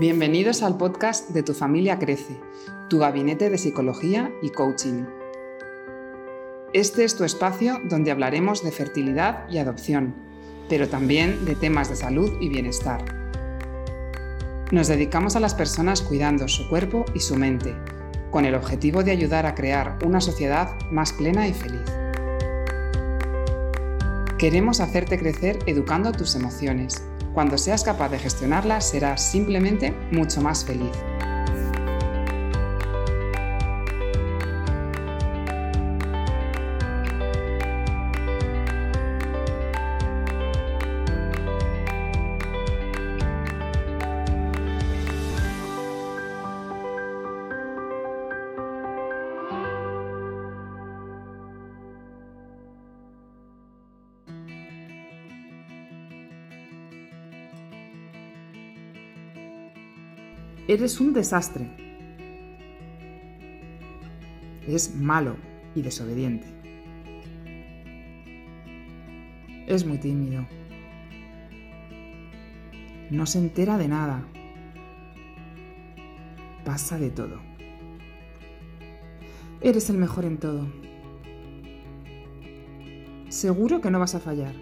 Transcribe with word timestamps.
Bienvenidos 0.00 0.62
al 0.62 0.78
podcast 0.78 1.28
de 1.28 1.42
Tu 1.42 1.52
familia 1.52 1.98
crece, 1.98 2.40
tu 2.88 3.00
gabinete 3.00 3.50
de 3.50 3.58
psicología 3.58 4.32
y 4.40 4.48
coaching. 4.48 5.04
Este 6.72 7.04
es 7.04 7.18
tu 7.18 7.24
espacio 7.24 7.78
donde 7.84 8.10
hablaremos 8.10 8.64
de 8.64 8.72
fertilidad 8.72 9.46
y 9.50 9.58
adopción, 9.58 10.14
pero 10.70 10.88
también 10.88 11.44
de 11.44 11.54
temas 11.54 11.90
de 11.90 11.96
salud 11.96 12.32
y 12.40 12.48
bienestar. 12.48 13.04
Nos 14.72 14.88
dedicamos 14.88 15.36
a 15.36 15.40
las 15.40 15.54
personas 15.54 16.00
cuidando 16.00 16.48
su 16.48 16.66
cuerpo 16.70 17.04
y 17.14 17.20
su 17.20 17.36
mente, 17.36 17.76
con 18.30 18.46
el 18.46 18.54
objetivo 18.54 19.02
de 19.02 19.10
ayudar 19.10 19.44
a 19.44 19.54
crear 19.54 19.98
una 20.02 20.22
sociedad 20.22 20.80
más 20.90 21.12
plena 21.12 21.46
y 21.46 21.52
feliz. 21.52 21.84
Queremos 24.38 24.80
hacerte 24.80 25.18
crecer 25.18 25.58
educando 25.66 26.10
tus 26.12 26.36
emociones 26.36 27.04
cuando 27.34 27.58
seas 27.58 27.84
capaz 27.84 28.08
de 28.10 28.18
gestionarlas, 28.18 28.88
serás 28.88 29.30
simplemente 29.30 29.92
mucho 30.10 30.40
más 30.40 30.64
feliz. 30.64 31.09
Eres 60.68 61.00
un 61.00 61.12
desastre. 61.12 61.68
Es 64.66 64.94
malo 64.94 65.36
y 65.74 65.82
desobediente. 65.82 66.46
Es 69.66 69.86
muy 69.86 69.98
tímido. 69.98 70.46
No 73.10 73.26
se 73.26 73.38
entera 73.38 73.78
de 73.78 73.88
nada. 73.88 74.22
Pasa 76.64 76.98
de 76.98 77.10
todo. 77.10 77.40
Eres 79.60 79.90
el 79.90 79.96
mejor 79.96 80.24
en 80.24 80.38
todo. 80.38 80.66
Seguro 83.28 83.80
que 83.80 83.90
no 83.90 83.98
vas 83.98 84.14
a 84.14 84.20
fallar. 84.20 84.54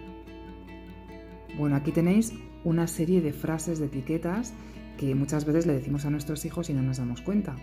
Bueno, 1.57 1.75
aquí 1.75 1.91
tenéis 1.91 2.33
una 2.63 2.87
serie 2.87 3.21
de 3.21 3.33
frases, 3.33 3.79
de 3.79 3.87
etiquetas 3.87 4.53
que 4.99 5.15
muchas 5.15 5.45
veces 5.45 5.65
le 5.65 5.73
decimos 5.73 6.03
a 6.03 6.09
nuestros 6.09 6.43
hijos 6.43 6.69
y 6.69 6.73
no 6.73 6.81
nos 6.81 6.97
damos 6.97 7.21
cuenta. 7.21 7.55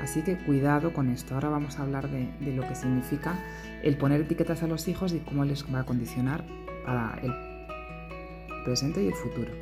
Así 0.00 0.22
que 0.22 0.36
cuidado 0.36 0.92
con 0.92 1.08
esto. 1.08 1.34
Ahora 1.34 1.50
vamos 1.50 1.78
a 1.78 1.82
hablar 1.82 2.10
de, 2.10 2.52
lo 2.52 2.66
que 2.66 2.74
significa 2.74 3.38
el 3.84 3.96
poner 3.96 4.22
etiquetas 4.22 4.64
a 4.64 4.66
los 4.66 4.88
hijos 4.88 5.12
y 5.12 5.20
cómo 5.20 5.44
les 5.44 5.64
va 5.72 5.80
a 5.80 5.86
condicionar 5.86 6.44
para 6.84 7.20
el 7.22 7.32
presente 8.64 9.04
y 9.04 9.06
el 9.06 9.14
futuro. 9.14 9.52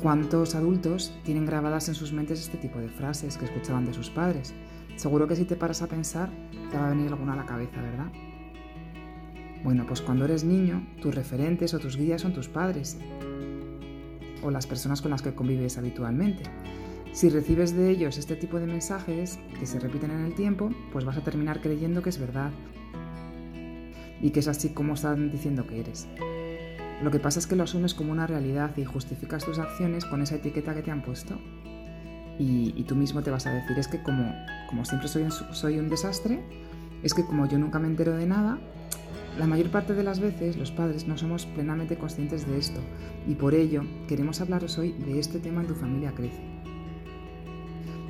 ¿Cuántos 0.00 0.54
adultos 0.54 1.12
tienen 1.24 1.44
grabadas 1.44 1.88
en 1.88 1.96
sus 1.96 2.12
mentes 2.12 2.40
este 2.40 2.58
tipo 2.58 2.78
de 2.78 2.88
frases 2.88 3.36
que 3.36 3.46
escuchaban 3.46 3.84
de 3.84 3.94
sus 3.94 4.10
padres? 4.10 4.54
Seguro 4.94 5.26
que 5.26 5.34
si 5.34 5.44
te 5.44 5.56
paras 5.56 5.82
a 5.82 5.88
pensar 5.88 6.30
te 6.70 6.78
va 6.78 6.86
a 6.86 6.90
venir 6.90 7.08
alguna 7.08 7.32
a 7.32 7.36
la 7.36 7.46
cabeza, 7.46 7.82
¿verdad? 7.82 8.12
Bueno, 9.64 9.84
pues 9.88 10.02
cuando 10.02 10.24
eres 10.26 10.44
niño, 10.44 10.86
tus 11.02 11.12
referentes 11.12 11.74
o 11.74 11.80
tus 11.80 11.96
guías 11.96 12.22
son 12.22 12.32
tus 12.32 12.48
padres 12.48 12.98
o 14.46 14.50
las 14.50 14.66
personas 14.66 15.02
con 15.02 15.10
las 15.10 15.22
que 15.22 15.34
convives 15.34 15.78
habitualmente. 15.78 16.44
Si 17.12 17.28
recibes 17.28 17.74
de 17.74 17.90
ellos 17.90 18.18
este 18.18 18.36
tipo 18.36 18.60
de 18.60 18.66
mensajes 18.66 19.38
que 19.58 19.66
se 19.66 19.80
repiten 19.80 20.10
en 20.10 20.24
el 20.26 20.34
tiempo, 20.34 20.70
pues 20.92 21.04
vas 21.04 21.16
a 21.16 21.24
terminar 21.24 21.60
creyendo 21.60 22.02
que 22.02 22.10
es 22.10 22.18
verdad 22.18 22.50
y 24.20 24.30
que 24.30 24.40
es 24.40 24.48
así 24.48 24.70
como 24.70 24.94
están 24.94 25.30
diciendo 25.30 25.66
que 25.66 25.80
eres. 25.80 26.06
Lo 27.02 27.10
que 27.10 27.18
pasa 27.18 27.38
es 27.38 27.46
que 27.46 27.56
lo 27.56 27.64
asumes 27.64 27.94
como 27.94 28.12
una 28.12 28.26
realidad 28.26 28.76
y 28.76 28.84
justificas 28.84 29.44
tus 29.44 29.58
acciones 29.58 30.04
con 30.04 30.22
esa 30.22 30.36
etiqueta 30.36 30.74
que 30.74 30.82
te 30.82 30.90
han 30.90 31.02
puesto. 31.02 31.38
Y, 32.38 32.84
tú 32.84 32.94
mismo 32.96 33.22
te 33.22 33.30
vas 33.30 33.46
a 33.46 33.52
decir, 33.52 33.78
es 33.78 33.88
que 33.88 34.02
como, 34.02 34.34
como 34.68 34.84
siempre 34.84 35.08
soy 35.08 35.26
soy 35.52 35.78
un 35.78 35.88
desastre, 35.88 36.42
es 37.02 37.14
que 37.14 37.24
como 37.24 37.48
yo 37.48 37.58
nunca 37.58 37.78
me 37.78 37.88
entero 37.88 38.14
de 38.14 38.26
nada, 38.26 38.58
la 39.38 39.46
mayor 39.46 39.70
parte 39.70 39.94
de 39.94 40.02
las 40.02 40.20
veces 40.20 40.56
los 40.56 40.70
padres 40.70 41.06
no 41.06 41.18
somos 41.18 41.44
plenamente 41.46 41.98
conscientes 41.98 42.46
de 42.46 42.58
esto 42.58 42.80
y 43.28 43.34
por 43.34 43.54
ello 43.54 43.82
queremos 44.08 44.40
hablaros 44.40 44.78
hoy 44.78 44.92
de 44.92 45.18
este 45.18 45.38
tema 45.38 45.60
en 45.60 45.68
tu 45.68 45.74
familia 45.74 46.12
crece, 46.12 46.40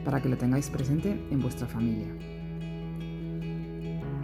para 0.05 0.23
que 0.23 0.29
lo 0.29 0.37
tengáis 0.37 0.71
presente 0.71 1.21
en 1.31 1.41
vuestra 1.41 1.67
familia. 1.67 2.07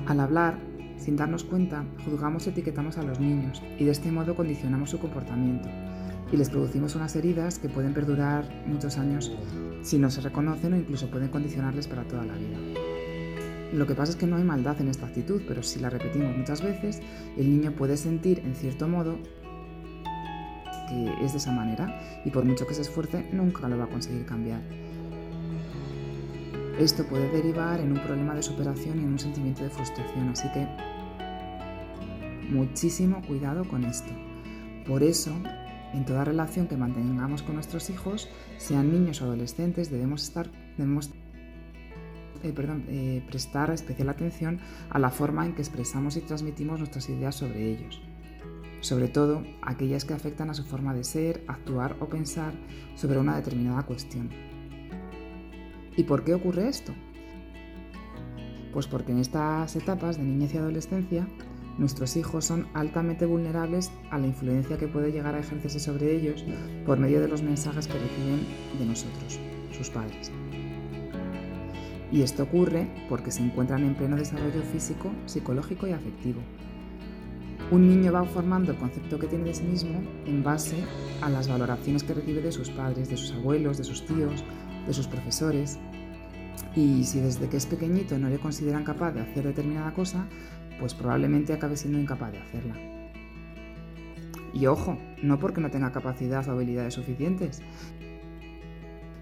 Al 0.06 0.20
hablar, 0.20 0.58
sin 0.96 1.16
darnos 1.16 1.42
cuenta, 1.42 1.84
juzgamos 2.04 2.46
y 2.46 2.50
etiquetamos 2.50 2.98
a 2.98 3.02
los 3.02 3.18
niños 3.18 3.62
y 3.78 3.84
de 3.84 3.90
este 3.90 4.12
modo 4.12 4.36
condicionamos 4.36 4.90
su 4.90 5.00
comportamiento 5.00 5.68
y 6.30 6.36
les 6.36 6.50
producimos 6.50 6.94
unas 6.94 7.16
heridas 7.16 7.58
que 7.58 7.68
pueden 7.68 7.94
perdurar 7.94 8.44
muchos 8.66 8.96
años 8.96 9.32
si 9.82 9.98
no 9.98 10.08
se 10.08 10.20
reconocen 10.20 10.72
o 10.72 10.76
incluso 10.76 11.10
pueden 11.10 11.28
condicionarles 11.28 11.88
para 11.88 12.04
toda 12.04 12.24
la 12.24 12.34
vida. 12.34 12.91
Lo 13.72 13.86
que 13.86 13.94
pasa 13.94 14.12
es 14.12 14.16
que 14.16 14.26
no 14.26 14.36
hay 14.36 14.44
maldad 14.44 14.78
en 14.80 14.88
esta 14.88 15.06
actitud, 15.06 15.42
pero 15.48 15.62
si 15.62 15.80
la 15.80 15.88
repetimos 15.88 16.36
muchas 16.36 16.62
veces, 16.62 17.00
el 17.38 17.50
niño 17.50 17.72
puede 17.72 17.96
sentir, 17.96 18.40
en 18.40 18.54
cierto 18.54 18.86
modo, 18.86 19.18
que 20.88 21.24
es 21.24 21.32
de 21.32 21.38
esa 21.38 21.52
manera 21.52 22.22
y 22.24 22.30
por 22.30 22.44
mucho 22.44 22.66
que 22.66 22.74
se 22.74 22.82
esfuerce, 22.82 23.26
nunca 23.32 23.68
lo 23.68 23.78
va 23.78 23.84
a 23.84 23.88
conseguir 23.88 24.26
cambiar. 24.26 24.60
Esto 26.78 27.04
puede 27.06 27.30
derivar 27.30 27.80
en 27.80 27.92
un 27.92 27.98
problema 28.02 28.34
de 28.34 28.42
superación 28.42 29.00
y 29.00 29.04
en 29.04 29.12
un 29.12 29.18
sentimiento 29.18 29.62
de 29.62 29.70
frustración, 29.70 30.28
así 30.28 30.48
que 30.52 30.66
muchísimo 32.50 33.22
cuidado 33.26 33.66
con 33.66 33.84
esto. 33.84 34.12
Por 34.86 35.02
eso, 35.02 35.30
en 35.94 36.04
toda 36.04 36.24
relación 36.24 36.66
que 36.66 36.76
mantengamos 36.76 37.42
con 37.42 37.54
nuestros 37.54 37.88
hijos, 37.88 38.28
sean 38.58 38.92
niños 38.92 39.22
o 39.22 39.24
adolescentes, 39.24 39.90
debemos 39.90 40.24
estar 40.24 40.50
debemos 40.76 41.10
eh, 42.42 42.54
eh, 42.88 43.24
prestar 43.26 43.70
especial 43.70 44.08
atención 44.08 44.60
a 44.90 44.98
la 44.98 45.10
forma 45.10 45.46
en 45.46 45.54
que 45.54 45.62
expresamos 45.62 46.16
y 46.16 46.20
transmitimos 46.20 46.78
nuestras 46.78 47.08
ideas 47.08 47.34
sobre 47.34 47.72
ellos, 47.72 48.00
sobre 48.80 49.08
todo 49.08 49.42
aquellas 49.62 50.04
que 50.04 50.14
afectan 50.14 50.50
a 50.50 50.54
su 50.54 50.64
forma 50.64 50.94
de 50.94 51.04
ser, 51.04 51.44
actuar 51.48 51.96
o 52.00 52.06
pensar 52.06 52.52
sobre 52.94 53.18
una 53.18 53.36
determinada 53.36 53.82
cuestión. 53.84 54.30
¿Y 55.96 56.04
por 56.04 56.24
qué 56.24 56.34
ocurre 56.34 56.68
esto? 56.68 56.92
Pues 58.72 58.86
porque 58.86 59.12
en 59.12 59.18
estas 59.18 59.76
etapas 59.76 60.16
de 60.16 60.24
niñez 60.24 60.54
y 60.54 60.58
adolescencia 60.58 61.28
nuestros 61.78 62.16
hijos 62.16 62.44
son 62.44 62.66
altamente 62.74 63.26
vulnerables 63.26 63.90
a 64.10 64.18
la 64.18 64.26
influencia 64.26 64.78
que 64.78 64.88
puede 64.88 65.12
llegar 65.12 65.34
a 65.34 65.40
ejercerse 65.40 65.80
sobre 65.80 66.14
ellos 66.14 66.44
por 66.84 66.98
medio 66.98 67.20
de 67.20 67.28
los 67.28 67.42
mensajes 67.42 67.86
que 67.86 67.94
reciben 67.94 68.46
de 68.78 68.86
nosotros, 68.86 69.38
sus 69.72 69.88
padres. 69.90 70.30
Y 72.12 72.20
esto 72.20 72.42
ocurre 72.42 72.88
porque 73.08 73.30
se 73.30 73.42
encuentran 73.42 73.84
en 73.84 73.94
pleno 73.94 74.16
desarrollo 74.16 74.62
físico, 74.70 75.10
psicológico 75.24 75.86
y 75.86 75.92
afectivo. 75.92 76.42
Un 77.70 77.88
niño 77.88 78.12
va 78.12 78.24
formando 78.24 78.70
el 78.70 78.76
concepto 78.76 79.18
que 79.18 79.26
tiene 79.26 79.44
de 79.44 79.54
sí 79.54 79.62
mismo 79.62 79.98
en 80.26 80.42
base 80.42 80.76
a 81.22 81.30
las 81.30 81.48
valoraciones 81.48 82.02
que 82.02 82.12
recibe 82.12 82.42
de 82.42 82.52
sus 82.52 82.68
padres, 82.68 83.08
de 83.08 83.16
sus 83.16 83.32
abuelos, 83.32 83.78
de 83.78 83.84
sus 83.84 84.04
tíos, 84.04 84.44
de 84.86 84.92
sus 84.92 85.06
profesores. 85.06 85.78
Y 86.76 87.04
si 87.04 87.20
desde 87.20 87.48
que 87.48 87.56
es 87.56 87.64
pequeñito 87.64 88.18
no 88.18 88.28
le 88.28 88.38
consideran 88.38 88.84
capaz 88.84 89.12
de 89.12 89.22
hacer 89.22 89.44
determinada 89.44 89.94
cosa, 89.94 90.26
pues 90.78 90.92
probablemente 90.92 91.54
acabe 91.54 91.78
siendo 91.78 91.98
incapaz 91.98 92.32
de 92.32 92.40
hacerla. 92.40 92.74
Y 94.52 94.66
ojo, 94.66 94.98
no 95.22 95.38
porque 95.38 95.62
no 95.62 95.70
tenga 95.70 95.92
capacidad 95.92 96.46
o 96.46 96.52
habilidades 96.52 96.92
suficientes, 96.92 97.62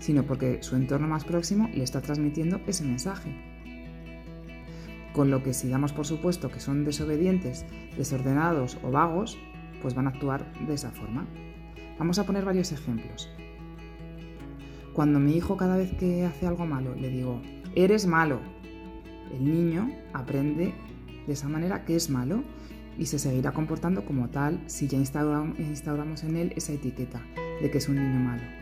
sino 0.00 0.24
porque 0.24 0.62
su 0.62 0.74
entorno 0.74 1.06
más 1.06 1.24
próximo 1.24 1.70
le 1.72 1.84
está 1.84 2.00
transmitiendo 2.00 2.60
ese 2.66 2.84
mensaje. 2.84 3.32
Con 5.12 5.30
lo 5.30 5.42
que 5.42 5.54
si 5.54 5.68
damos 5.68 5.92
por 5.92 6.06
supuesto 6.06 6.50
que 6.50 6.60
son 6.60 6.84
desobedientes, 6.84 7.64
desordenados 7.96 8.78
o 8.82 8.90
vagos, 8.90 9.38
pues 9.82 9.94
van 9.94 10.06
a 10.06 10.10
actuar 10.10 10.52
de 10.66 10.74
esa 10.74 10.90
forma. 10.90 11.26
Vamos 11.98 12.18
a 12.18 12.24
poner 12.24 12.44
varios 12.44 12.72
ejemplos. 12.72 13.28
Cuando 14.94 15.20
mi 15.20 15.36
hijo 15.36 15.56
cada 15.56 15.76
vez 15.76 15.92
que 15.94 16.24
hace 16.24 16.46
algo 16.46 16.66
malo 16.66 16.94
le 16.94 17.08
digo, 17.08 17.40
eres 17.74 18.06
malo, 18.06 18.40
el 19.32 19.44
niño 19.44 19.90
aprende 20.12 20.74
de 21.26 21.32
esa 21.32 21.48
manera 21.48 21.84
que 21.84 21.94
es 21.94 22.10
malo 22.10 22.42
y 22.98 23.06
se 23.06 23.18
seguirá 23.18 23.52
comportando 23.52 24.04
como 24.04 24.28
tal 24.28 24.60
si 24.66 24.88
ya 24.88 24.98
instauramos 24.98 26.24
en 26.24 26.36
él 26.36 26.52
esa 26.56 26.72
etiqueta 26.72 27.22
de 27.62 27.70
que 27.70 27.78
es 27.78 27.88
un 27.88 27.96
niño 27.96 28.18
malo. 28.20 28.59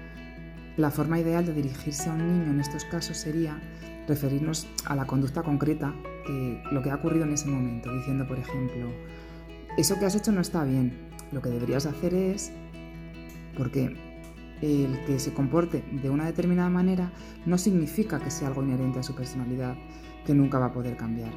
La 0.79 0.93
forma 0.93 1.19
ideal 1.19 1.45
de 1.45 1.53
dirigirse 1.53 2.09
a 2.09 2.13
un 2.13 2.25
niño 2.25 2.53
en 2.53 2.61
estos 2.61 2.85
casos 2.85 3.17
sería 3.17 3.61
referirnos 4.07 4.69
a 4.85 4.95
la 4.95 5.09
conducta 5.09 5.43
concreta, 5.43 5.93
lo 6.71 6.81
que 6.83 6.91
ha 6.93 6.95
ocurrido 6.95 7.25
en 7.25 7.33
ese 7.33 7.49
momento, 7.49 7.93
diciendo, 7.93 8.29
por 8.29 8.39
ejemplo, 8.39 8.87
eso 9.77 9.99
que 9.99 10.07
has 10.07 10.15
hecho 10.15 10.31
no 10.31 10.41
está 10.41 10.63
bien, 10.63 10.97
lo 11.33 11.43
que 11.43 11.51
deberías 11.51 11.85
hacer 11.85 12.15
es, 12.15 12.53
porque 13.57 13.97
el 14.63 15.05
que 15.05 15.19
se 15.19 15.35
comporte 15.35 15.83
de 15.91 16.11
una 16.11 16.27
determinada 16.27 16.71
manera 16.71 17.11
no 17.45 17.59
significa 17.59 18.21
que 18.21 18.31
sea 18.31 18.47
algo 18.47 18.63
inherente 18.63 19.01
a 19.01 19.03
su 19.03 19.17
personalidad, 19.17 19.75
que 20.25 20.33
nunca 20.33 20.61
va 20.61 20.67
a 20.67 20.73
poder 20.73 20.97
cambiar. 20.97 21.33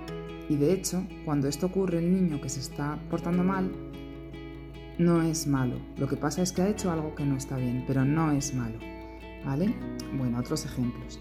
Y 0.50 0.56
de 0.56 0.72
hecho, 0.72 1.04
cuando 1.26 1.48
esto 1.48 1.66
ocurre, 1.66 1.98
el 1.98 2.14
niño 2.14 2.40
que 2.42 2.50
se 2.50 2.60
está 2.60 3.00
portando 3.10 3.44
mal 3.44 3.72
no 5.00 5.24
es 5.24 5.48
malo. 5.48 5.78
Lo 5.98 6.08
que 6.08 6.16
pasa 6.16 6.44
es 6.44 6.52
que 6.52 6.62
ha 6.62 6.70
hecho 6.70 6.92
algo 6.92 7.16
que 7.16 7.26
no 7.26 7.38
está 7.38 7.58
bien, 7.58 7.86
pero 7.88 8.06
no 8.06 8.32
es 8.32 8.54
malo. 8.54 8.78
¿Vale? 9.46 9.74
Bueno, 10.14 10.40
otros 10.40 10.66
ejemplos. 10.66 11.20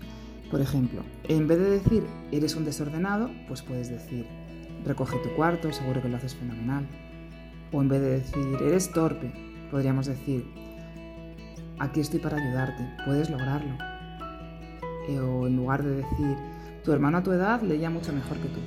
Por 0.50 0.60
ejemplo, 0.60 1.02
en 1.28 1.46
vez 1.46 1.58
de 1.58 1.70
decir 1.70 2.04
eres 2.32 2.56
un 2.56 2.64
desordenado, 2.64 3.30
pues 3.46 3.62
puedes 3.62 3.88
decir 3.88 4.26
recoge 4.84 5.16
tu 5.18 5.30
cuarto, 5.36 5.72
seguro 5.72 6.02
que 6.02 6.08
lo 6.08 6.16
haces 6.16 6.34
fenomenal. 6.34 6.86
O 7.72 7.80
en 7.80 7.88
vez 7.88 8.00
de 8.00 8.10
decir 8.10 8.58
eres 8.62 8.90
torpe, 8.92 9.32
podríamos 9.70 10.06
decir 10.06 10.44
aquí 11.78 12.00
estoy 12.00 12.20
para 12.20 12.36
ayudarte, 12.36 12.84
puedes 13.04 13.30
lograrlo. 13.30 13.76
Eh, 15.08 15.20
o 15.20 15.46
en 15.46 15.56
lugar 15.56 15.82
de 15.82 15.96
decir 15.96 16.36
tu 16.84 16.92
hermano 16.92 17.18
a 17.18 17.22
tu 17.22 17.32
edad 17.32 17.62
leía 17.62 17.90
mucho 17.90 18.12
mejor 18.12 18.36
que 18.38 18.48
tú. 18.48 18.60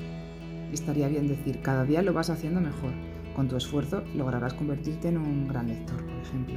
Estaría 0.71 1.07
bien 1.07 1.27
decir 1.27 1.61
cada 1.61 1.83
día 1.83 2.01
lo 2.01 2.13
vas 2.13 2.29
haciendo 2.29 2.61
mejor. 2.61 2.91
Con 3.35 3.47
tu 3.47 3.57
esfuerzo 3.57 4.03
lograrás 4.15 4.53
convertirte 4.53 5.09
en 5.09 5.17
un 5.17 5.47
gran 5.47 5.67
lector, 5.67 5.97
por 5.97 6.17
ejemplo. 6.21 6.55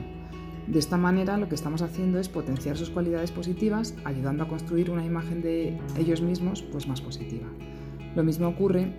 De 0.67 0.81
esta 0.81 0.97
manera 0.97 1.37
lo 1.37 1.49
que 1.49 1.55
estamos 1.55 1.81
haciendo 1.83 2.19
es 2.19 2.29
potenciar 2.29 2.77
sus 2.77 2.91
cualidades 2.91 3.31
positivas, 3.31 3.95
ayudando 4.05 4.43
a 4.43 4.49
construir 4.49 4.91
una 4.91 5.05
imagen 5.05 5.41
de 5.41 5.79
ellos 5.97 6.21
mismos 6.21 6.63
pues, 6.63 6.89
más 6.89 7.01
positiva. 7.01 7.47
Lo 8.17 8.25
mismo 8.25 8.49
ocurre 8.49 8.93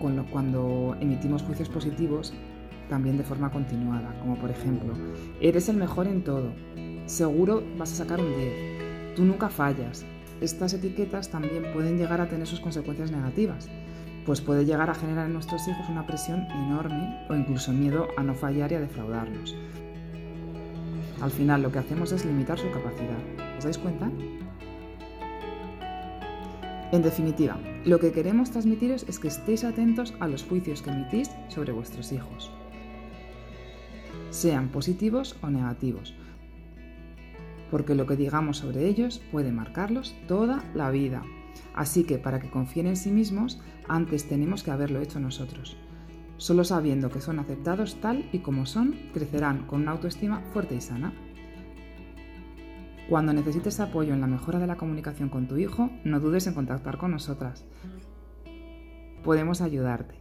con 0.00 0.16
lo, 0.16 0.24
cuando 0.26 0.96
emitimos 1.00 1.42
juicios 1.42 1.68
positivos 1.68 2.32
también 2.88 3.18
de 3.18 3.24
forma 3.24 3.50
continuada, 3.50 4.18
como 4.20 4.36
por 4.36 4.50
ejemplo, 4.50 4.94
eres 5.40 5.68
el 5.68 5.76
mejor 5.76 6.06
en 6.06 6.24
todo, 6.24 6.52
seguro 7.04 7.62
vas 7.76 7.92
a 7.92 7.96
sacar 7.96 8.18
un 8.20 8.34
10, 8.34 9.14
tú 9.14 9.24
nunca 9.24 9.50
fallas. 9.50 10.06
Estas 10.40 10.72
etiquetas 10.72 11.28
también 11.28 11.64
pueden 11.74 11.98
llegar 11.98 12.20
a 12.20 12.28
tener 12.28 12.46
sus 12.46 12.60
consecuencias 12.60 13.10
negativas, 13.10 13.68
pues 14.24 14.40
puede 14.40 14.64
llegar 14.64 14.88
a 14.88 14.94
generar 14.94 15.26
en 15.26 15.34
nuestros 15.34 15.66
hijos 15.68 15.88
una 15.90 16.06
presión 16.06 16.46
enorme 16.50 17.26
o 17.28 17.34
incluso 17.34 17.72
miedo 17.72 18.08
a 18.16 18.22
no 18.22 18.34
fallar 18.34 18.72
y 18.72 18.76
a 18.76 18.80
defraudarnos. 18.80 19.54
Al 21.20 21.30
final 21.30 21.62
lo 21.62 21.72
que 21.72 21.78
hacemos 21.78 22.12
es 22.12 22.24
limitar 22.24 22.58
su 22.58 22.70
capacidad. 22.70 23.18
¿Os 23.58 23.64
dais 23.64 23.78
cuenta? 23.78 24.10
En 26.90 27.02
definitiva, 27.02 27.58
lo 27.84 27.98
que 27.98 28.12
queremos 28.12 28.50
transmitiros 28.50 29.04
es 29.08 29.18
que 29.18 29.28
estéis 29.28 29.64
atentos 29.64 30.14
a 30.20 30.28
los 30.28 30.42
juicios 30.44 30.80
que 30.80 30.90
emitís 30.90 31.30
sobre 31.48 31.72
vuestros 31.72 32.12
hijos, 32.12 32.50
sean 34.30 34.68
positivos 34.68 35.36
o 35.42 35.50
negativos, 35.50 36.14
porque 37.70 37.94
lo 37.94 38.06
que 38.06 38.16
digamos 38.16 38.58
sobre 38.58 38.86
ellos 38.86 39.20
puede 39.30 39.52
marcarlos 39.52 40.14
toda 40.26 40.64
la 40.74 40.90
vida. 40.90 41.22
Así 41.74 42.04
que 42.04 42.18
para 42.18 42.40
que 42.40 42.50
confíen 42.50 42.86
en 42.86 42.96
sí 42.96 43.10
mismos, 43.10 43.60
antes 43.86 44.28
tenemos 44.28 44.62
que 44.62 44.70
haberlo 44.70 45.00
hecho 45.00 45.20
nosotros. 45.20 45.76
Solo 46.38 46.62
sabiendo 46.62 47.10
que 47.10 47.20
son 47.20 47.40
aceptados 47.40 48.00
tal 48.00 48.28
y 48.32 48.38
como 48.38 48.64
son, 48.64 48.94
crecerán 49.12 49.66
con 49.66 49.82
una 49.82 49.90
autoestima 49.90 50.40
fuerte 50.52 50.76
y 50.76 50.80
sana. 50.80 51.12
Cuando 53.08 53.32
necesites 53.32 53.80
apoyo 53.80 54.14
en 54.14 54.20
la 54.20 54.28
mejora 54.28 54.60
de 54.60 54.68
la 54.68 54.76
comunicación 54.76 55.30
con 55.30 55.48
tu 55.48 55.56
hijo, 55.56 55.90
no 56.04 56.20
dudes 56.20 56.46
en 56.46 56.54
contactar 56.54 56.96
con 56.96 57.10
nosotras. 57.10 57.64
Podemos 59.24 59.60
ayudarte. 59.60 60.14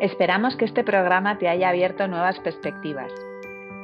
Esperamos 0.00 0.56
que 0.56 0.64
este 0.64 0.82
programa 0.82 1.38
te 1.38 1.48
haya 1.48 1.68
abierto 1.68 2.08
nuevas 2.08 2.40
perspectivas 2.40 3.12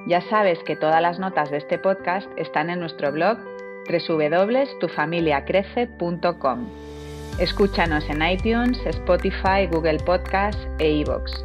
ya 0.07 0.23
sabes 0.23 0.59
que 0.65 0.77
todas 0.77 1.03
las 1.03 1.19
notas 1.19 1.51
de 1.51 1.59
este 1.59 1.77
podcast 1.79 2.27
están 2.37 2.71
en 2.71 2.81
nuestro 2.81 3.13
blog 3.13 3.37
www.tufamiliacrece.com. 3.89 6.69
Escúchanos 7.39 8.11
en 8.11 8.23
iTunes, 8.23 8.79
Spotify, 8.87 9.67
Google 9.71 9.99
Podcasts 9.99 10.67
e 10.79 10.91
iVoox. 10.91 11.45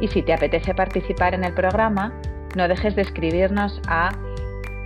Y 0.00 0.06
si 0.08 0.22
te 0.22 0.32
apetece 0.32 0.74
participar 0.74 1.34
en 1.34 1.44
el 1.44 1.52
programa, 1.54 2.12
no 2.56 2.66
dejes 2.68 2.96
de 2.96 3.02
escribirnos 3.02 3.80
a 3.88 4.08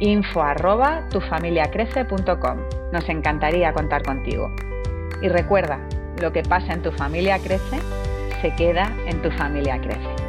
info@tufamiliacrece.com. 0.00 2.58
Nos 2.92 3.08
encantaría 3.08 3.72
contar 3.72 4.02
contigo. 4.02 4.50
Y 5.22 5.28
recuerda, 5.28 5.78
lo 6.20 6.32
que 6.32 6.42
pasa 6.42 6.72
en 6.72 6.82
tu 6.82 6.90
familia 6.92 7.38
crece, 7.38 7.78
se 8.40 8.52
queda 8.56 8.92
en 9.06 9.22
tu 9.22 9.30
familia 9.30 9.80
crece. 9.80 10.21